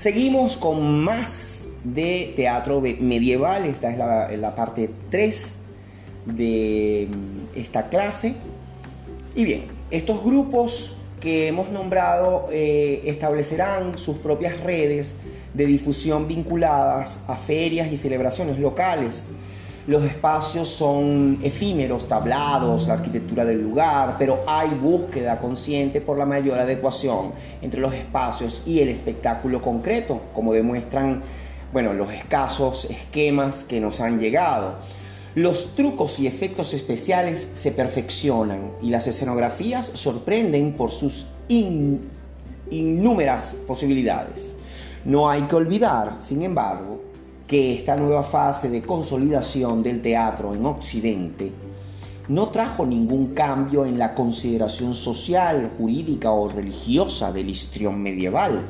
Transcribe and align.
Seguimos 0.00 0.56
con 0.56 1.04
más 1.04 1.66
de 1.84 2.32
teatro 2.34 2.80
medieval. 2.80 3.66
Esta 3.66 3.90
es 3.90 4.38
la, 4.38 4.54
parte 4.54 4.88
3 5.10 5.56
de 6.24 7.06
mm, 7.10 7.58
esta 7.58 7.90
clase. 7.90 8.34
Y 9.34 9.44
bien, 9.44 9.66
estos 9.90 10.24
grupos 10.24 10.96
que 11.20 11.48
hemos 11.48 11.68
nombrado 11.68 12.48
eh, 12.50 13.02
establecerán 13.04 13.98
sus 13.98 14.16
propias 14.16 14.58
redes 14.60 15.16
de 15.52 15.66
difusión 15.66 16.26
vinculadas 16.26 17.22
a 17.26 17.36
ferias 17.36 17.92
y 17.92 17.98
celebraciones 17.98 18.58
locales. 18.58 19.32
Los 19.86 20.04
espacios 20.04 20.68
son 20.68 21.38
efímeros, 21.42 22.06
tablados, 22.06 22.86
la 22.86 22.94
arquitectura 22.94 23.44
del 23.44 23.62
lugar, 23.62 24.16
pero 24.18 24.40
hay 24.46 24.68
búsqueda 24.70 25.38
consciente 25.38 26.00
por 26.00 26.18
la 26.18 26.26
mayor 26.26 26.58
adecuación 26.58 27.32
entre 27.62 27.80
los 27.80 27.94
espacios 27.94 28.62
y 28.66 28.80
el 28.80 28.88
espectáculo 28.88 29.62
concreto, 29.62 30.20
como 30.34 30.52
demuestran 30.52 31.22
bueno, 31.72 31.94
los 31.94 32.12
escasos 32.12 32.86
esquemas 32.86 33.64
que 33.64 33.80
nos 33.80 34.00
han 34.00 34.18
llegado. 34.18 34.74
Los 35.34 35.76
trucos 35.76 36.18
y 36.18 36.26
efectos 36.26 36.74
especiales 36.74 37.38
se 37.54 37.70
perfeccionan 37.70 38.72
y 38.82 38.90
las 38.90 39.06
escenografías 39.06 39.86
sorprenden 39.86 40.72
por 40.74 40.90
sus 40.90 41.28
innúmeras 42.68 43.54
posibilidades. 43.66 44.56
No 45.04 45.30
hay 45.30 45.42
que 45.42 45.54
olvidar, 45.54 46.16
sin 46.18 46.42
embargo, 46.42 47.00
que 47.50 47.74
esta 47.74 47.96
nueva 47.96 48.22
fase 48.22 48.70
de 48.70 48.80
consolidación 48.80 49.82
del 49.82 50.00
teatro 50.00 50.54
en 50.54 50.64
Occidente 50.64 51.50
no 52.28 52.50
trajo 52.50 52.86
ningún 52.86 53.34
cambio 53.34 53.84
en 53.84 53.98
la 53.98 54.14
consideración 54.14 54.94
social, 54.94 55.72
jurídica 55.76 56.30
o 56.30 56.48
religiosa 56.48 57.32
del 57.32 57.50
histrión 57.50 58.00
medieval. 58.00 58.68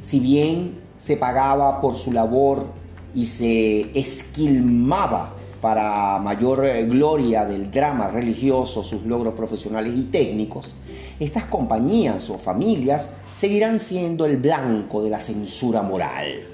Si 0.00 0.18
bien 0.18 0.80
se 0.96 1.16
pagaba 1.16 1.80
por 1.80 1.94
su 1.94 2.10
labor 2.10 2.66
y 3.14 3.24
se 3.24 3.96
esquilmaba 3.96 5.36
para 5.60 6.18
mayor 6.18 6.66
gloria 6.88 7.44
del 7.44 7.70
drama 7.70 8.08
religioso 8.08 8.82
sus 8.82 9.04
logros 9.04 9.34
profesionales 9.34 9.94
y 9.96 10.02
técnicos, 10.06 10.74
estas 11.20 11.44
compañías 11.44 12.28
o 12.30 12.36
familias 12.36 13.10
seguirán 13.36 13.78
siendo 13.78 14.26
el 14.26 14.38
blanco 14.38 15.04
de 15.04 15.10
la 15.10 15.20
censura 15.20 15.82
moral. 15.82 16.51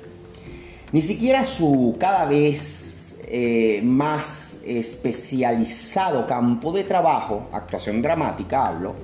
Ni 0.92 1.00
siquiera 1.03 1.44
su 1.47 1.97
cada 1.98 2.25
vez 2.25 3.19
eh, 3.27 3.81
más 3.84 4.61
especializado 4.64 6.27
campo 6.27 6.72
de 6.72 6.84
trabajo, 6.84 7.48
actuación 7.53 8.00
dramática 8.00 8.69
hablo, 8.69 8.95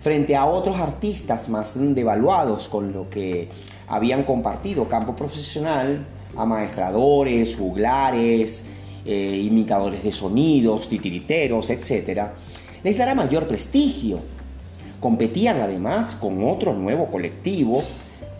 frente 0.00 0.36
a 0.36 0.44
otros 0.44 0.78
artistas 0.78 1.48
más 1.48 1.78
devaluados 1.94 2.68
con 2.68 2.92
lo 2.92 3.08
que 3.08 3.48
habían 3.88 4.24
compartido 4.24 4.88
campo 4.88 5.16
profesional, 5.16 6.06
amaestradores, 6.36 7.56
juglares, 7.56 8.64
eh, 9.04 9.42
imitadores 9.42 10.04
de 10.04 10.12
sonidos, 10.12 10.88
titiriteros, 10.88 11.70
etc., 11.70 12.28
les 12.82 12.96
dará 12.96 13.14
mayor 13.14 13.46
prestigio 13.46 14.20
Competían 15.00 15.58
además 15.60 16.14
con 16.14 16.44
otro 16.44 16.74
nuevo 16.74 17.06
colectivo 17.06 17.82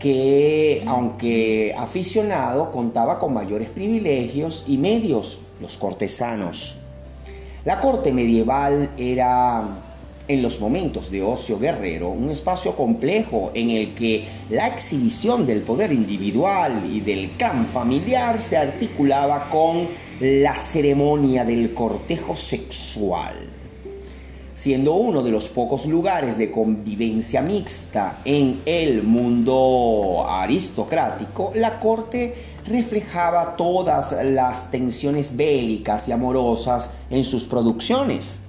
que, 0.01 0.83
aunque 0.87 1.75
aficionado, 1.77 2.73
contaba 2.73 3.19
con 3.19 3.35
mayores 3.35 3.69
privilegios 3.69 4.65
y 4.67 4.79
medios, 4.79 5.41
los 5.61 5.77
cortesanos. 5.77 6.79
La 7.67 7.79
corte 7.79 8.11
medieval 8.11 8.91
era, 8.97 9.83
en 10.27 10.43
los 10.43 10.59
momentos 10.59 11.11
de 11.11 11.23
ocio 11.23 11.59
guerrero, 11.59 12.09
un 12.09 12.31
espacio 12.31 12.75
complejo 12.75 13.53
en 13.55 13.69
el 13.69 13.95
que 13.95 14.25
la 14.49 14.69
exhibición 14.69 15.47
del 15.47 15.63
poder 15.63 15.93
individual 15.93 16.83
y 16.91 17.01
del 17.01 17.33
clan 17.33 17.67
familiar 17.67 18.41
se 18.41 18.57
articulaba 18.57 19.51
con 19.51 19.87
la 20.19 20.59
ceremonia 20.59 21.45
del 21.45 21.75
cortejo 21.75 22.35
sexual 22.35 23.60
siendo 24.61 24.93
uno 24.93 25.23
de 25.23 25.31
los 25.31 25.49
pocos 25.49 25.87
lugares 25.87 26.37
de 26.37 26.51
convivencia 26.51 27.41
mixta 27.41 28.19
en 28.27 28.61
el 28.67 29.03
mundo 29.03 30.27
aristocrático, 30.29 31.53
la 31.55 31.79
corte 31.79 32.35
reflejaba 32.67 33.57
todas 33.57 34.15
las 34.23 34.71
tensiones 34.71 35.35
bélicas 35.35 36.09
y 36.09 36.13
amorosas 36.13 36.91
en 37.09 37.25
sus 37.25 37.45
producciones. 37.45 38.43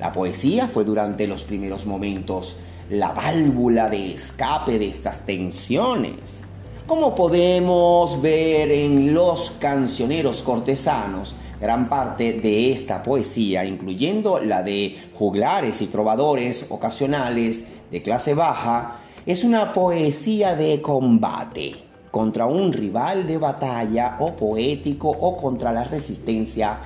La 0.00 0.10
poesía 0.10 0.68
fue 0.68 0.86
durante 0.86 1.26
los 1.26 1.42
primeros 1.42 1.84
momentos 1.84 2.56
la 2.88 3.12
válvula 3.12 3.90
de 3.90 4.14
escape 4.14 4.78
de 4.78 4.88
estas 4.88 5.26
tensiones. 5.26 6.44
Como 6.88 7.14
podemos 7.14 8.20
ver 8.20 8.72
en 8.72 9.14
los 9.14 9.52
cancioneros 9.60 10.42
cortesanos, 10.42 11.36
Gran 11.60 11.88
parte 11.88 12.34
de 12.34 12.70
esta 12.70 13.02
poesía, 13.02 13.64
incluyendo 13.64 14.38
la 14.38 14.62
de 14.62 14.96
juglares 15.14 15.82
y 15.82 15.88
trovadores 15.88 16.68
ocasionales 16.70 17.72
de 17.90 18.00
clase 18.00 18.34
baja, 18.34 18.98
es 19.26 19.42
una 19.42 19.72
poesía 19.72 20.54
de 20.54 20.80
combate 20.80 21.74
contra 22.12 22.46
un 22.46 22.72
rival 22.72 23.26
de 23.26 23.38
batalla 23.38 24.18
o 24.20 24.36
poético 24.36 25.08
o 25.08 25.36
contra 25.36 25.72
la 25.72 25.82
resistencia 25.82 26.78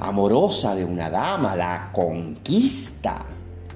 amorosa 0.00 0.74
de 0.74 0.84
una 0.84 1.08
dama, 1.08 1.56
la 1.56 1.88
conquista. 1.90 3.24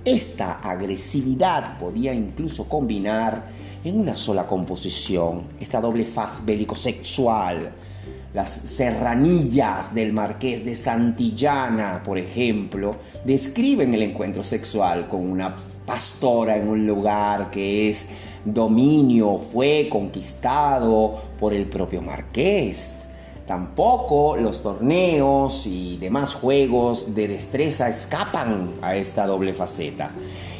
Esta 0.05 0.61
agresividad 0.61 1.79
podía 1.79 2.12
incluso 2.12 2.69
combinar 2.69 3.54
en 3.84 4.00
una 4.00 4.17
sola 4.17 4.47
composición 4.47 5.45
esta 5.61 5.81
doble 5.81 6.05
faz 6.05 6.45
bélico-sexual 6.45 7.72
las 8.34 8.50
serranillas 8.50 9.95
del 9.95 10.12
marqués 10.12 10.65
de 10.65 10.75
Santillana, 10.75 12.03
por 12.05 12.19
ejemplo, 12.19 12.97
describen 13.25 13.94
el 13.94 14.03
encuentro 14.03 14.43
sexual 14.43 15.09
con 15.09 15.21
una 15.21 15.55
pastora 15.87 16.56
en 16.56 16.67
un 16.67 16.84
lugar 16.84 17.53
que 17.53 17.89
es 17.89 18.09
dominio, 18.44 19.39
fue 19.39 19.89
conquistado 19.89 21.23
por 21.39 21.55
el 21.55 21.67
propio 21.67 22.03
marqués. 22.03 23.06
Tampoco 23.47 24.37
los 24.37 24.62
torneos 24.62 25.67
y 25.67 25.99
demás 25.99 26.34
juegos 26.34 27.15
de 27.15 27.28
destreza 27.28 27.89
escapan 27.89 28.73
a 28.83 28.97
esta 28.97 29.28
doble 29.28 29.55
faceta. 29.55 30.11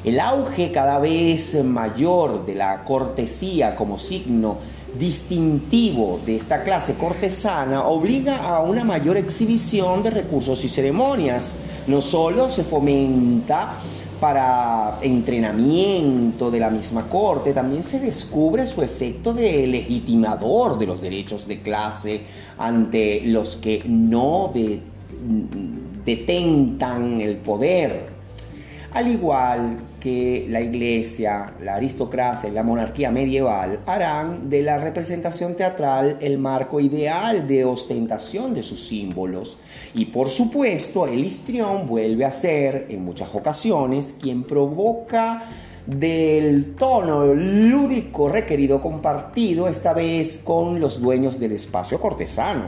El 0.05 0.21
auge 0.21 0.71
cada 0.71 0.99
vez 0.99 1.65
mayor 1.65 2.45
de 2.45 2.55
la 2.55 2.85
cortesía 2.85 3.75
como 3.75 3.99
signo 3.99 4.59
distintivo 4.99 6.21
de 6.27 6.37
esta 6.37 6.63
clase 6.63 6.95
cortesana 6.95 7.85
obliga 7.87 8.37
a 8.37 8.61
una 8.61 8.85
mayor 8.85 9.17
exhibición 9.17 10.03
de 10.03 10.11
recursos 10.11 10.63
y 10.63 10.69
ceremonias. 10.69 11.55
No 11.87 12.03
solo 12.03 12.51
se 12.51 12.65
fomenta 12.65 13.77
para 14.21 14.99
entrenamiento 15.01 16.51
de 16.51 16.61
la 16.61 16.69
misma 16.69 17.09
corte, 17.09 17.55
también 17.55 17.83
se 17.83 17.99
descubre 17.99 18.67
su 18.67 18.83
efecto 18.83 19.33
de 19.33 19.67
legitimador 19.67 20.79
de 20.79 20.87
los 20.87 21.01
derechos 21.01 21.49
de 21.49 21.63
clase 21.63 22.21
ante 22.59 23.23
los 23.25 23.57
que 23.57 23.83
no 23.87 24.53
detentan 26.05 27.23
el 27.23 27.39
poder. 27.39 28.13
Al 28.95 29.09
igual 29.09 29.77
que 29.99 30.47
la 30.49 30.61
iglesia, 30.61 31.53
la 31.61 31.75
aristocracia 31.75 32.49
y 32.49 32.53
la 32.53 32.63
monarquía 32.63 33.11
medieval 33.11 33.81
harán 33.87 34.49
de 34.49 34.63
la 34.63 34.79
representación 34.79 35.57
teatral 35.57 36.19
el 36.21 36.39
marco 36.39 36.79
ideal 36.79 37.49
de 37.49 37.65
ostentación 37.65 38.55
de 38.55 38.63
sus 38.63 38.87
símbolos. 38.87 39.59
Y 39.95 40.05
por 40.05 40.31
supuesto, 40.31 41.09
el 41.09 41.25
histrión 41.25 41.89
vuelve 41.89 42.25
a 42.25 42.31
ser, 42.31 42.87
en 42.89 43.05
muchas 43.05 43.35
ocasiones, 43.35 44.15
quien 44.21 44.45
provoca 44.45 45.43
del 45.85 46.77
tono 46.77 47.35
lúdico 47.35 48.29
requerido 48.29 48.81
compartido, 48.81 49.67
esta 49.67 49.93
vez 49.93 50.39
con 50.45 50.79
los 50.79 51.01
dueños 51.01 51.41
del 51.41 51.51
espacio 51.51 52.01
cortesano. 52.01 52.67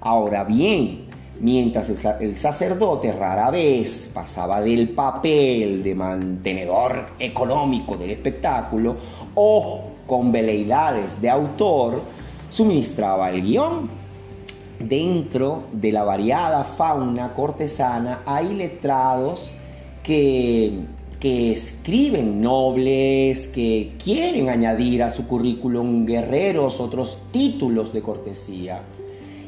Ahora 0.00 0.42
bien, 0.42 1.11
mientras 1.42 1.88
el 2.20 2.36
sacerdote 2.36 3.12
rara 3.12 3.50
vez 3.50 4.10
pasaba 4.14 4.60
del 4.60 4.90
papel 4.90 5.82
de 5.82 5.94
mantenedor 5.94 7.08
económico 7.18 7.96
del 7.96 8.10
espectáculo 8.10 8.96
o 9.34 9.82
con 10.06 10.30
veleidades 10.30 11.20
de 11.20 11.28
autor, 11.28 12.02
suministraba 12.48 13.30
el 13.30 13.42
guion. 13.42 14.02
Dentro 14.78 15.64
de 15.72 15.92
la 15.92 16.04
variada 16.04 16.64
fauna 16.64 17.34
cortesana 17.34 18.22
hay 18.24 18.54
letrados 18.54 19.50
que, 20.02 20.80
que 21.18 21.52
escriben 21.52 22.40
nobles, 22.40 23.48
que 23.48 23.92
quieren 24.02 24.48
añadir 24.48 25.02
a 25.02 25.10
su 25.10 25.26
currículum 25.26 26.06
guerreros 26.06 26.80
otros 26.80 27.24
títulos 27.32 27.92
de 27.92 28.02
cortesía 28.02 28.82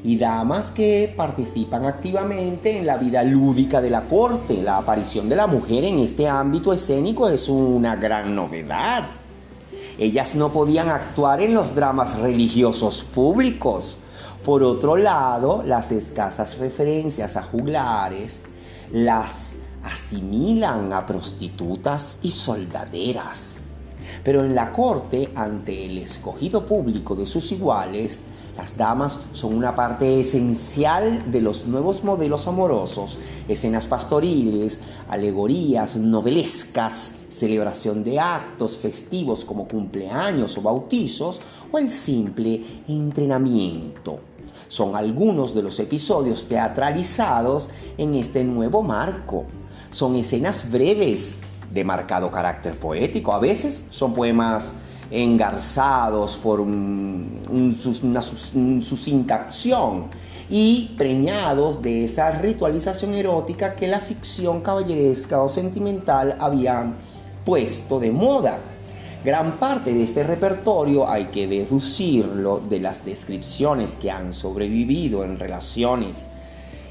y 0.05 0.19
damas 0.19 0.71
que 0.71 1.13
participan 1.17 1.87
activamente 1.87 2.79
en 2.79 2.87
la 2.87 2.99
vida 2.99 3.25
lúdica 3.25 3.81
de 3.81 3.89
la 3.89 4.03
corte. 4.03 4.63
La 4.63 4.77
aparición 4.77 5.31
de 5.31 5.37
la 5.37 5.47
mujer 5.47 5.83
en 5.85 5.99
este 5.99 6.29
ámbito 6.29 6.75
escénico 6.75 7.27
es 7.27 7.49
una 7.49 7.97
gran 7.97 8.35
novedad. 8.35 9.05
Ellas 9.99 10.35
no 10.35 10.53
podían 10.53 10.91
actuar 10.91 11.41
en 11.41 11.55
los 11.55 11.75
dramas 11.75 12.19
religiosos 12.19 13.03
públicos. 13.03 13.97
Por 14.45 14.63
otro 14.63 14.99
lado, 14.99 15.63
las 15.65 15.91
escasas 15.91 16.59
referencias 16.59 17.39
a 17.39 17.43
juglares 17.43 18.45
las 18.93 19.57
asimilan 19.85 20.93
a 20.93 21.07
prostitutas 21.07 22.19
y 22.23 22.31
soldaderas. 22.31 23.69
Pero 24.23 24.45
en 24.45 24.55
la 24.55 24.71
corte, 24.71 25.31
ante 25.35 25.87
el 25.87 25.97
escogido 25.97 26.67
público 26.67 27.15
de 27.15 27.25
sus 27.25 27.53
iguales, 27.53 28.21
las 28.57 28.77
damas 28.77 29.19
son 29.33 29.55
una 29.55 29.75
parte 29.75 30.21
esencial 30.21 31.31
de 31.31 31.41
los 31.41 31.67
nuevos 31.67 32.05
modelos 32.05 32.47
amorosos, 32.47 33.19
escenas 33.49 33.89
pastoriles, 33.89 34.81
alegorías 35.09 35.97
novelescas, 35.97 37.17
celebración 37.29 38.05
de 38.05 38.21
actos 38.21 38.79
festivos 38.79 39.45
como 39.45 39.67
cumpleaños 39.67 40.57
o 40.57 40.63
bautizos 40.63 41.41
o 41.73 41.79
el 41.79 41.91
simple 41.91 42.83
entrenamiento. 42.87 44.21
Son 44.69 44.95
algunos 44.95 45.55
de 45.55 45.63
los 45.63 45.81
episodios 45.81 46.47
teatralizados 46.47 47.71
en 47.99 48.15
este 48.15 48.45
nuevo 48.45 48.83
marco. 48.83 49.47
Son 49.91 50.15
escenas 50.15 50.71
breves 50.71 51.37
de 51.73 51.85
marcado 51.85 52.31
carácter 52.31 52.79
poético. 52.79 53.33
A 53.33 53.41
veces 53.41 53.89
son 53.91 54.15
poemas 54.15 54.75
engarzados 55.11 56.37
por 56.37 56.61
una 56.61 58.23
sucinta 58.23 59.35
acción 59.37 60.07
y 60.51 60.95
preñados 60.99 61.83
de 61.83 62.05
esa 62.05 62.31
ritualización 62.33 63.15
erótica 63.15 63.75
que 63.75 63.87
la 63.87 64.01
ficción 64.01 64.61
caballeresca 64.61 65.43
o 65.43 65.49
sentimental 65.49 66.37
habían 66.39 66.95
puesto 67.45 68.01
de 68.01 68.11
moda. 68.11 68.59
Gran 69.25 69.53
parte 69.53 69.95
de 69.95 70.03
este 70.03 70.23
repertorio 70.23 71.09
hay 71.09 71.27
que 71.27 71.47
deducirlo 71.47 72.61
de 72.69 72.81
las 72.81 73.07
descripciones 73.07 73.95
que 73.95 74.11
han 74.11 74.35
sobrevivido 74.35 75.25
en 75.25 75.39
relaciones 75.39 76.29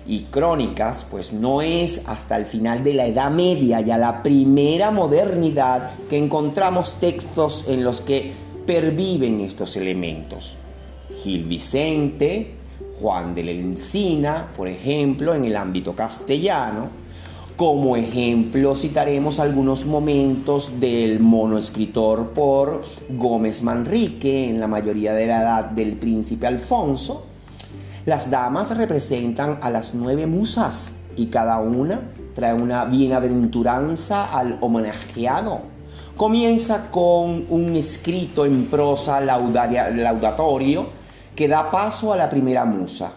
y 0.05 0.23
crónicas, 0.23 1.05
pues 1.09 1.31
no 1.33 1.61
es 1.61 2.03
hasta 2.07 2.35
el 2.37 2.45
final 2.45 2.83
de 2.83 2.93
la 2.93 3.07
Edad 3.07 3.31
Media 3.31 3.81
y 3.81 3.91
a 3.91 3.97
la 3.97 4.21
primera 4.21 4.91
modernidad 4.91 5.91
que 6.09 6.17
encontramos 6.17 6.99
textos 6.99 7.65
en 7.67 7.83
los 7.83 8.01
que 8.01 8.33
perviven 8.65 9.39
estos 9.39 9.75
elementos. 9.75 10.55
Gil 11.23 11.45
Vicente, 11.45 12.55
Juan 12.99 13.33
de 13.33 13.43
la 13.43 13.51
Encina, 13.51 14.49
por 14.55 14.67
ejemplo, 14.67 15.33
en 15.35 15.45
el 15.45 15.55
ámbito 15.55 15.95
castellano, 15.95 17.03
como 17.55 17.95
ejemplo 17.95 18.75
citaremos 18.75 19.39
algunos 19.39 19.85
momentos 19.85 20.79
del 20.79 21.19
monoescritor 21.19 22.31
por 22.31 22.83
Gómez 23.09 23.61
Manrique 23.61 24.49
en 24.49 24.59
la 24.59 24.67
mayoría 24.67 25.13
de 25.13 25.27
la 25.27 25.41
edad 25.41 25.65
del 25.65 25.93
príncipe 25.93 26.47
Alfonso, 26.47 27.27
las 28.05 28.29
damas 28.29 28.75
representan 28.75 29.59
a 29.61 29.69
las 29.69 29.93
nueve 29.93 30.27
musas 30.27 31.03
y 31.15 31.27
cada 31.27 31.59
una 31.59 32.01
trae 32.35 32.53
una 32.53 32.83
bienaventuranza 32.83 34.25
al 34.37 34.57
homenajeado. 34.59 35.61
Comienza 36.17 36.91
con 36.91 37.45
un 37.49 37.75
escrito 37.75 38.45
en 38.45 38.65
prosa 38.65 39.21
laudatorio 39.21 40.87
que 41.33 41.47
da 41.47 41.71
paso 41.71 42.11
a 42.11 42.17
la 42.17 42.29
primera 42.29 42.65
musa. 42.65 43.13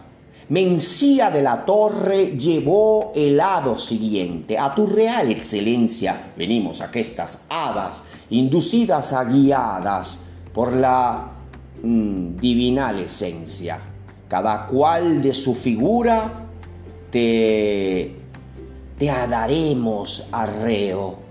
Mencía 0.49 1.29
de 1.29 1.41
la 1.43 1.65
Torre 1.65 2.37
llevó 2.37 3.11
el 3.13 3.41
hado 3.41 3.77
siguiente. 3.77 4.57
A 4.57 4.73
tu 4.73 4.87
real 4.87 5.29
excelencia 5.29 6.31
venimos 6.37 6.79
a 6.79 6.89
estas 6.93 7.43
hadas, 7.49 8.05
inducidas 8.29 9.11
a 9.11 9.25
guiadas 9.25 10.21
por 10.53 10.71
la 10.71 11.29
mm, 11.83 12.37
divinal 12.37 12.99
esencia 12.99 13.79
cada 14.27 14.67
cual 14.67 15.21
de 15.21 15.33
su 15.33 15.55
figura, 15.55 16.45
te, 17.09 18.15
te 18.97 19.09
adaremos 19.09 20.27
arreo. 20.31 21.27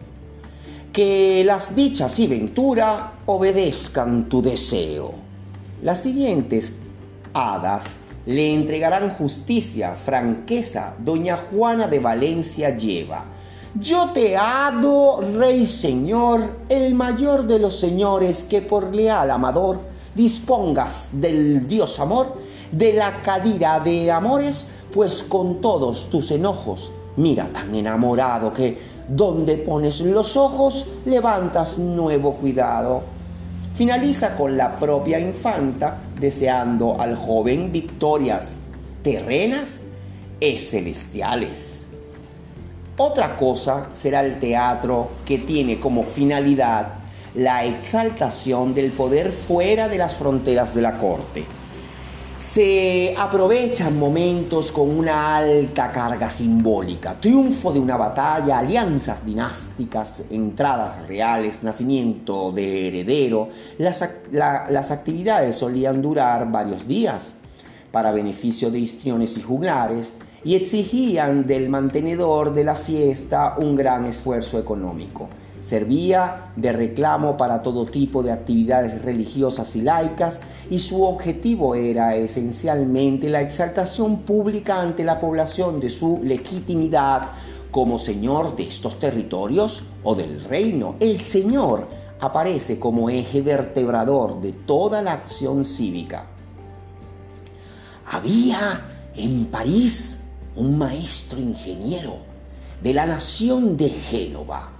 Que 0.92 1.42
las 1.44 1.76
dichas 1.76 2.18
y 2.20 2.26
ventura 2.26 3.12
obedezcan 3.26 4.28
tu 4.28 4.40
deseo. 4.40 5.14
Las 5.82 6.02
siguientes 6.02 6.78
hadas 7.34 7.98
le 8.24 8.54
entregarán 8.54 9.10
justicia, 9.10 9.94
franqueza, 9.94 10.94
doña 10.98 11.36
Juana 11.36 11.86
de 11.86 11.98
Valencia 11.98 12.76
lleva. 12.76 13.26
Yo 13.74 14.10
te 14.14 14.38
hado, 14.38 15.20
rey 15.38 15.66
señor, 15.66 16.40
el 16.70 16.94
mayor 16.94 17.46
de 17.46 17.58
los 17.58 17.78
señores, 17.78 18.44
que 18.44 18.62
por 18.62 18.94
leal 18.94 19.30
amador 19.30 19.80
dispongas 20.14 21.10
del 21.12 21.68
Dios 21.68 22.00
amor 22.00 22.45
de 22.72 22.92
la 22.92 23.22
cadira 23.22 23.80
de 23.80 24.10
amores, 24.10 24.70
pues 24.92 25.22
con 25.22 25.60
todos 25.60 26.08
tus 26.10 26.30
enojos, 26.30 26.92
mira 27.16 27.48
tan 27.48 27.74
enamorado 27.74 28.52
que 28.52 28.96
donde 29.08 29.56
pones 29.56 30.00
los 30.00 30.36
ojos 30.36 30.88
levantas 31.04 31.78
nuevo 31.78 32.34
cuidado. 32.34 33.02
Finaliza 33.74 34.36
con 34.36 34.56
la 34.56 34.78
propia 34.78 35.20
infanta 35.20 35.98
deseando 36.18 36.98
al 36.98 37.14
joven 37.14 37.70
victorias 37.70 38.56
terrenas 39.02 39.82
y 40.40 40.56
celestiales. 40.56 41.88
Otra 42.96 43.36
cosa 43.36 43.88
será 43.92 44.24
el 44.24 44.40
teatro 44.40 45.08
que 45.26 45.38
tiene 45.38 45.78
como 45.78 46.02
finalidad 46.02 46.94
la 47.34 47.66
exaltación 47.66 48.74
del 48.74 48.90
poder 48.92 49.30
fuera 49.30 49.88
de 49.88 49.98
las 49.98 50.14
fronteras 50.14 50.74
de 50.74 50.80
la 50.80 50.96
corte 50.96 51.44
se 52.36 53.14
aprovechan 53.16 53.98
momentos 53.98 54.70
con 54.70 54.90
una 54.90 55.36
alta 55.36 55.90
carga 55.90 56.28
simbólica, 56.28 57.14
triunfo 57.18 57.72
de 57.72 57.80
una 57.80 57.96
batalla, 57.96 58.58
alianzas 58.58 59.24
dinásticas, 59.24 60.24
entradas 60.30 61.08
reales, 61.08 61.62
nacimiento 61.62 62.52
de 62.52 62.88
heredero. 62.88 63.48
Las, 63.78 64.06
las 64.30 64.90
actividades 64.90 65.56
solían 65.56 66.02
durar 66.02 66.50
varios 66.50 66.86
días 66.86 67.36
para 67.90 68.12
beneficio 68.12 68.70
de 68.70 68.80
histriones 68.80 69.38
y 69.38 69.42
juglares 69.42 70.14
y 70.44 70.54
exigían 70.54 71.46
del 71.46 71.70
mantenedor 71.70 72.52
de 72.52 72.64
la 72.64 72.74
fiesta 72.74 73.56
un 73.58 73.74
gran 73.74 74.04
esfuerzo 74.04 74.58
económico. 74.58 75.28
Servía 75.66 76.52
de 76.54 76.70
reclamo 76.70 77.36
para 77.36 77.60
todo 77.60 77.86
tipo 77.86 78.22
de 78.22 78.30
actividades 78.30 79.02
religiosas 79.02 79.74
y 79.74 79.82
laicas 79.82 80.40
y 80.70 80.78
su 80.78 81.02
objetivo 81.02 81.74
era 81.74 82.14
esencialmente 82.14 83.28
la 83.28 83.40
exaltación 83.40 84.18
pública 84.18 84.80
ante 84.80 85.02
la 85.02 85.18
población 85.18 85.80
de 85.80 85.90
su 85.90 86.20
legitimidad 86.22 87.30
como 87.72 87.98
señor 87.98 88.54
de 88.54 88.62
estos 88.62 89.00
territorios 89.00 89.82
o 90.04 90.14
del 90.14 90.44
reino. 90.44 90.94
El 91.00 91.20
señor 91.20 91.88
aparece 92.20 92.78
como 92.78 93.10
eje 93.10 93.42
vertebrador 93.42 94.40
de 94.40 94.52
toda 94.52 95.02
la 95.02 95.14
acción 95.14 95.64
cívica. 95.64 96.26
Había 98.12 98.82
en 99.16 99.46
París 99.46 100.28
un 100.54 100.78
maestro 100.78 101.40
ingeniero 101.40 102.18
de 102.80 102.94
la 102.94 103.04
nación 103.04 103.76
de 103.76 103.88
Génova 103.88 104.75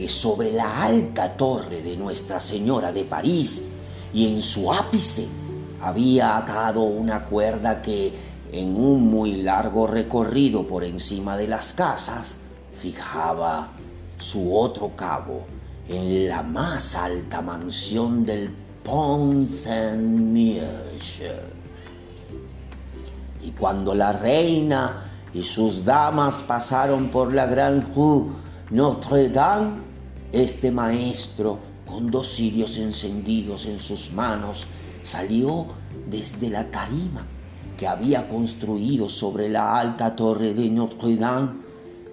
que 0.00 0.08
sobre 0.08 0.50
la 0.50 0.82
alta 0.82 1.36
torre 1.36 1.82
de 1.82 1.94
Nuestra 1.94 2.40
Señora 2.40 2.90
de 2.90 3.04
París 3.04 3.68
y 4.14 4.28
en 4.28 4.40
su 4.40 4.72
ápice 4.72 5.28
había 5.82 6.38
atado 6.38 6.84
una 6.84 7.26
cuerda 7.26 7.82
que 7.82 8.10
en 8.50 8.76
un 8.76 9.02
muy 9.02 9.42
largo 9.42 9.86
recorrido 9.86 10.66
por 10.66 10.84
encima 10.84 11.36
de 11.36 11.48
las 11.48 11.74
casas 11.74 12.44
fijaba 12.80 13.68
su 14.16 14.56
otro 14.56 14.96
cabo 14.96 15.44
en 15.86 16.30
la 16.30 16.42
más 16.44 16.96
alta 16.96 17.42
mansión 17.42 18.24
del 18.24 18.48
Pont 18.82 19.46
Saint-Miege. 19.46 21.42
Y 23.42 23.50
cuando 23.50 23.94
la 23.94 24.14
reina 24.14 25.12
y 25.34 25.42
sus 25.42 25.84
damas 25.84 26.40
pasaron 26.40 27.08
por 27.08 27.34
la 27.34 27.44
Gran 27.44 27.86
Rue 27.94 28.30
Notre 28.70 29.28
Dame, 29.28 29.89
este 30.32 30.70
maestro, 30.70 31.58
con 31.86 32.10
dos 32.10 32.28
cirios 32.28 32.76
encendidos 32.76 33.66
en 33.66 33.78
sus 33.80 34.12
manos, 34.12 34.68
salió 35.02 35.66
desde 36.08 36.50
la 36.50 36.70
tarima 36.70 37.26
que 37.76 37.88
había 37.88 38.28
construido 38.28 39.08
sobre 39.08 39.48
la 39.48 39.78
alta 39.78 40.14
torre 40.14 40.54
de 40.54 40.68
Notre 40.68 41.16
Dame 41.16 41.52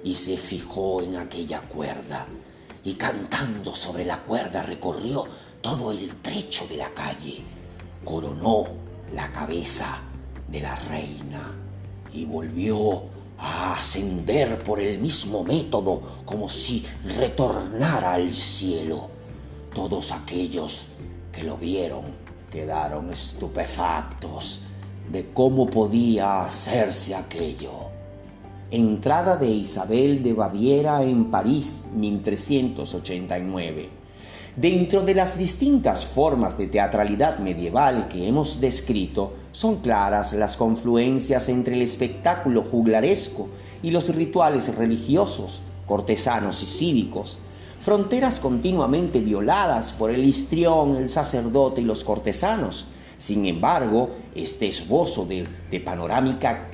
y 0.04 0.14
se 0.14 0.38
fijó 0.38 1.02
en 1.02 1.18
aquella 1.18 1.62
cuerda. 1.62 2.26
Y 2.84 2.94
cantando 2.94 3.76
sobre 3.76 4.06
la 4.06 4.18
cuerda 4.20 4.64
recorrió 4.64 5.26
todo 5.62 5.92
el 5.92 6.16
trecho 6.16 6.66
de 6.68 6.78
la 6.78 6.90
calle, 6.92 7.42
coronó 8.06 8.64
la 9.14 9.30
cabeza 9.32 10.00
de 10.48 10.62
la 10.62 10.76
reina 10.76 11.54
y 12.14 12.26
volvió 12.26 13.17
a 13.38 13.79
ascender 13.79 14.63
por 14.63 14.79
el 14.79 15.00
mismo 15.00 15.44
método 15.44 16.01
como 16.25 16.50
si 16.50 16.86
retornara 17.17 18.13
al 18.13 18.34
cielo. 18.34 19.10
Todos 19.74 20.12
aquellos 20.12 20.94
que 21.32 21.44
lo 21.44 21.58
vieron 21.58 22.06
quedaron 22.51 23.12
estupefactos 23.12 24.62
de 25.12 25.32
cómo 25.34 25.70
podía 25.70 26.41
hacerse 26.41 27.15
aquello. 27.15 27.88
Entrada 28.72 29.38
de 29.38 29.50
Isabel 29.50 30.24
de 30.24 30.34
Baviera 30.34 31.03
en 31.03 31.32
París, 31.32 31.86
1389. 31.94 34.07
Dentro 34.58 35.04
de 35.04 35.14
las 35.14 35.38
distintas 35.38 36.08
formas 36.08 36.58
de 36.58 36.66
teatralidad 36.66 37.38
medieval 37.38 38.08
que 38.08 38.28
hemos 38.28 38.60
descrito, 38.60 39.34
son 39.52 39.82
claras 39.82 40.34
las 40.34 40.58
confluencias 40.58 41.48
entre 41.50 41.76
el 41.76 41.84
espectáculo 41.84 42.64
juglaresco 42.64 43.50
y 43.84 43.92
los 43.92 44.10
rituales 44.16 44.76
religiosos, 44.76 45.62
cortesanos 45.86 46.64
y 46.64 46.66
cívicos, 46.66 47.38
fronteras 47.80 48.40
continuamente 48.40 49.20
violadas 49.20 49.92
por 49.92 50.10
el 50.10 50.26
histrión, 50.26 50.96
el 50.96 51.10
sacerdote 51.10 51.82
y 51.82 51.84
los 51.84 52.04
cortesanos. 52.04 52.88
Sin 53.16 53.46
embargo, 53.46 54.10
este 54.34 54.68
esbozo 54.68 55.28
de, 55.28 55.48
de 55.70 55.80
panorámica 55.82 56.72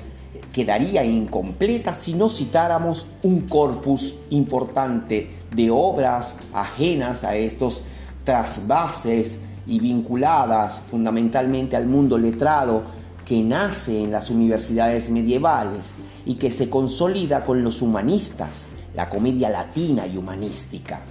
quedaría 0.53 1.03
incompleta 1.03 1.95
si 1.95 2.13
no 2.13 2.29
citáramos 2.29 3.07
un 3.23 3.41
corpus 3.41 4.19
importante 4.29 5.31
de 5.51 5.69
obras 5.71 6.39
ajenas 6.53 7.23
a 7.23 7.35
estos 7.35 7.81
trasvases 8.23 9.41
y 9.65 9.79
vinculadas 9.79 10.83
fundamentalmente 10.89 11.75
al 11.75 11.87
mundo 11.87 12.17
letrado 12.17 12.83
que 13.25 13.41
nace 13.41 14.03
en 14.03 14.11
las 14.11 14.29
universidades 14.29 15.09
medievales 15.09 15.95
y 16.25 16.35
que 16.35 16.51
se 16.51 16.69
consolida 16.69 17.43
con 17.43 17.63
los 17.63 17.81
humanistas, 17.81 18.67
la 18.95 19.09
comedia 19.09 19.49
latina 19.49 20.05
y 20.05 20.17
humanística. 20.17 21.01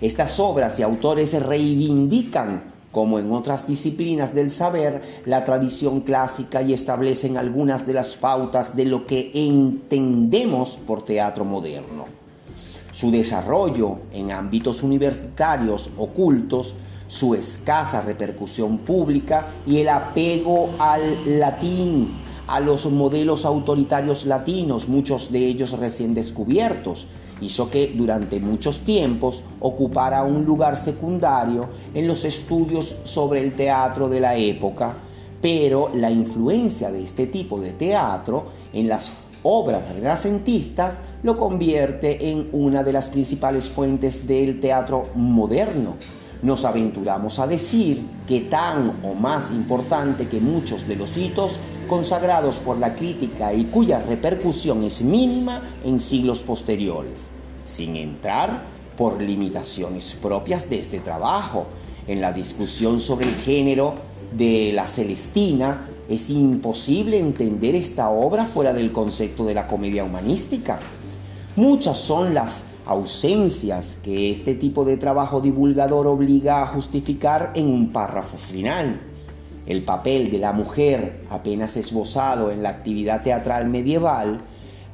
Estas 0.00 0.40
obras 0.40 0.78
y 0.80 0.82
autores 0.82 1.40
reivindican 1.40 2.77
como 2.92 3.18
en 3.18 3.30
otras 3.32 3.66
disciplinas 3.66 4.34
del 4.34 4.50
saber, 4.50 5.22
la 5.26 5.44
tradición 5.44 6.00
clásica 6.00 6.62
y 6.62 6.72
establecen 6.72 7.36
algunas 7.36 7.86
de 7.86 7.92
las 7.92 8.16
pautas 8.16 8.76
de 8.76 8.86
lo 8.86 9.06
que 9.06 9.30
entendemos 9.34 10.76
por 10.76 11.04
teatro 11.04 11.44
moderno. 11.44 12.06
Su 12.90 13.10
desarrollo 13.10 13.98
en 14.12 14.32
ámbitos 14.32 14.82
universitarios 14.82 15.90
ocultos, 15.98 16.74
su 17.06 17.34
escasa 17.34 18.00
repercusión 18.00 18.78
pública 18.78 19.48
y 19.66 19.78
el 19.78 19.88
apego 19.88 20.70
al 20.78 21.38
latín, 21.38 22.08
a 22.46 22.60
los 22.60 22.86
modelos 22.86 23.44
autoritarios 23.44 24.24
latinos, 24.24 24.88
muchos 24.88 25.30
de 25.30 25.46
ellos 25.46 25.78
recién 25.78 26.14
descubiertos, 26.14 27.06
hizo 27.40 27.70
que 27.70 27.92
durante 27.94 28.40
muchos 28.40 28.80
tiempos 28.80 29.42
ocupara 29.60 30.22
un 30.22 30.44
lugar 30.44 30.76
secundario 30.76 31.68
en 31.94 32.06
los 32.06 32.24
estudios 32.24 32.96
sobre 33.04 33.42
el 33.42 33.52
teatro 33.54 34.08
de 34.08 34.20
la 34.20 34.36
época, 34.36 34.96
pero 35.40 35.90
la 35.94 36.10
influencia 36.10 36.90
de 36.90 37.02
este 37.02 37.26
tipo 37.26 37.60
de 37.60 37.72
teatro 37.72 38.46
en 38.72 38.88
las 38.88 39.12
obras 39.42 39.82
renacentistas 39.94 41.00
lo 41.22 41.38
convierte 41.38 42.30
en 42.30 42.48
una 42.52 42.82
de 42.82 42.92
las 42.92 43.08
principales 43.08 43.68
fuentes 43.68 44.26
del 44.26 44.60
teatro 44.60 45.08
moderno. 45.14 45.96
Nos 46.42 46.64
aventuramos 46.64 47.40
a 47.40 47.48
decir 47.48 48.00
que 48.26 48.42
tan 48.42 49.00
o 49.02 49.14
más 49.14 49.50
importante 49.50 50.28
que 50.28 50.40
muchos 50.40 50.86
de 50.86 50.94
los 50.94 51.16
hitos 51.16 51.58
consagrados 51.88 52.58
por 52.58 52.78
la 52.78 52.94
crítica 52.94 53.52
y 53.52 53.64
cuya 53.64 53.98
repercusión 53.98 54.84
es 54.84 55.02
mínima 55.02 55.62
en 55.84 55.98
siglos 55.98 56.42
posteriores, 56.44 57.30
sin 57.64 57.96
entrar 57.96 58.62
por 58.96 59.20
limitaciones 59.20 60.16
propias 60.22 60.70
de 60.70 60.78
este 60.78 61.00
trabajo. 61.00 61.66
En 62.06 62.20
la 62.20 62.32
discusión 62.32 63.00
sobre 63.00 63.26
el 63.26 63.34
género 63.34 63.94
de 64.32 64.70
la 64.72 64.86
Celestina, 64.86 65.88
es 66.08 66.30
imposible 66.30 67.18
entender 67.18 67.74
esta 67.74 68.10
obra 68.10 68.46
fuera 68.46 68.72
del 68.72 68.92
concepto 68.92 69.44
de 69.44 69.54
la 69.54 69.66
comedia 69.66 70.04
humanística. 70.04 70.78
Muchas 71.56 71.98
son 71.98 72.32
las 72.32 72.66
ausencias 72.88 73.98
que 74.02 74.30
este 74.30 74.54
tipo 74.54 74.86
de 74.86 74.96
trabajo 74.96 75.42
divulgador 75.42 76.06
obliga 76.06 76.62
a 76.62 76.66
justificar 76.66 77.52
en 77.54 77.68
un 77.68 77.92
párrafo 77.92 78.38
final. 78.38 78.98
El 79.66 79.84
papel 79.84 80.30
de 80.30 80.38
la 80.38 80.52
mujer 80.52 81.26
apenas 81.28 81.76
esbozado 81.76 82.50
en 82.50 82.62
la 82.62 82.70
actividad 82.70 83.22
teatral 83.22 83.68
medieval, 83.68 84.40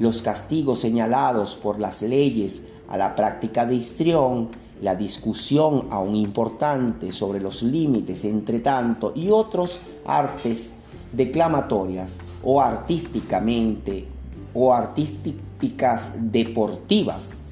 los 0.00 0.22
castigos 0.22 0.80
señalados 0.80 1.54
por 1.54 1.78
las 1.78 2.02
leyes 2.02 2.64
a 2.88 2.96
la 2.96 3.14
práctica 3.14 3.64
de 3.64 3.76
histrión, 3.76 4.48
la 4.82 4.96
discusión 4.96 5.86
aún 5.90 6.16
importante 6.16 7.12
sobre 7.12 7.38
los 7.38 7.62
límites 7.62 8.24
entre 8.24 8.58
tanto 8.58 9.12
y 9.14 9.30
otros 9.30 9.78
artes 10.04 10.78
declamatorias 11.12 12.16
o 12.42 12.60
artísticamente 12.60 14.08
o 14.52 14.74
artísticas 14.74 16.14
deportivas 16.32 17.43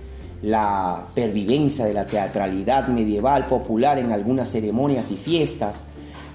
la 0.43 1.07
pervivencia 1.15 1.85
de 1.85 1.95
la 1.95 2.05
teatralidad 2.05 2.89
medieval 2.89 3.47
popular 3.47 3.99
en 3.99 4.11
algunas 4.11 4.51
ceremonias 4.51 5.13
y 5.13 5.17
fiestas, 5.17 5.87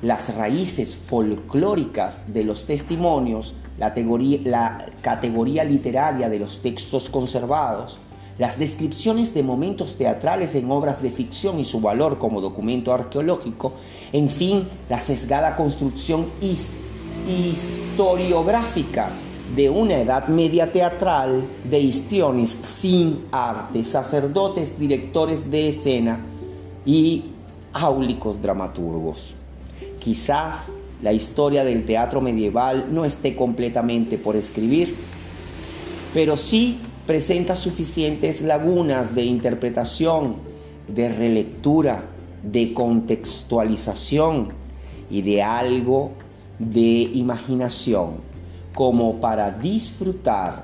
las 0.01 0.33
raíces 0.35 0.95
folclóricas 0.95 2.33
de 2.33 2.45
los 2.45 2.65
testimonios, 2.65 3.53
la, 3.77 3.93
categoría 5.01 5.63
literaria 5.63 6.29
de 6.29 6.39
los 6.39 6.61
textos 6.61 7.09
conservados, 7.09 7.99
las 8.37 8.57
descripciones 8.59 9.33
de 9.33 9.43
momentos 9.43 9.97
teatrales 9.97 10.55
en 10.55 10.71
obras 10.71 11.01
de 11.01 11.09
ficción 11.09 11.59
y 11.59 11.65
su 11.65 11.81
valor 11.81 12.17
como 12.17 12.39
documento 12.39 12.93
arqueológico, 12.93 13.73
en 14.13 14.29
fin, 14.29 14.69
la 14.89 14.99
sesgada 14.99 15.55
construcción 15.55 16.27
historiográfica 17.27 19.09
de 19.55 19.69
una 19.69 19.99
edad 19.99 20.27
media 20.27 20.71
teatral 20.71 21.43
de 21.69 21.79
histriones 21.79 22.49
sin 22.49 23.25
arte, 23.31 23.83
sacerdotes, 23.83 24.77
directores 24.77 25.49
de 25.49 25.69
escena 25.69 26.19
y 26.85 27.25
áulicos 27.73 28.41
dramaturgos. 28.41 29.35
Quizás 29.99 30.71
la 31.01 31.13
historia 31.13 31.63
del 31.63 31.85
teatro 31.85 32.21
medieval 32.21 32.87
no 32.91 33.05
esté 33.05 33.35
completamente 33.35 34.17
por 34.17 34.35
escribir, 34.35 34.95
pero 36.13 36.35
sí 36.35 36.79
presenta 37.05 37.55
suficientes 37.55 38.41
lagunas 38.41 39.15
de 39.15 39.23
interpretación, 39.23 40.35
de 40.87 41.09
relectura, 41.09 42.03
de 42.43 42.73
contextualización 42.73 44.49
y 45.09 45.21
de 45.21 45.41
algo 45.41 46.11
de 46.59 47.09
imaginación 47.13 48.27
como 48.77 49.19
para 49.19 49.49
disfrutar, 49.49 50.61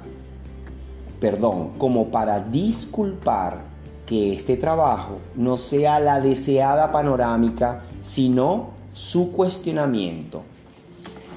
perdón, 1.19 1.71
como 1.79 2.09
para 2.11 2.39
disculpar 2.39 3.63
que 4.05 4.33
este 4.33 4.55
trabajo 4.55 5.17
no 5.35 5.57
sea 5.57 5.99
la 5.99 6.21
deseada 6.21 6.91
panorámica, 6.91 7.81
sino 8.01 8.69
su 8.93 9.31
cuestionamiento. 9.31 10.43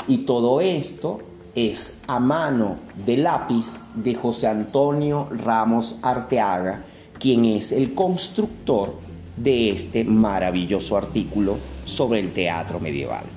Y 0.07 0.19
todo 0.27 0.61
esto 0.61 1.21
es 1.55 2.03
a 2.09 2.21
mano 2.21 2.77
de 3.07 3.17
lápiz 3.17 3.87
de 3.95 4.15
José 4.15 4.47
Antonio 4.47 5.29
Ramos 5.31 5.97
Arteaga, 6.03 6.85
quien 7.19 7.47
es 7.47 7.73
el 7.73 7.95
constructor 7.95 8.97
de 9.35 9.71
este 9.71 10.05
maravilloso 10.05 10.99
artículo 10.99 11.57
sobre 11.87 12.21
el 12.21 12.35
teatro 12.35 12.81
medieval. 12.81 13.36